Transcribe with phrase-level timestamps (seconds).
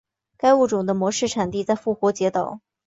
[0.35, 2.59] 该物种的模式产地在复活节岛。